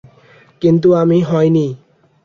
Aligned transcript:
কিন্তু 0.61 0.89
আমি 0.93 1.17
হয়নি। 1.21 1.67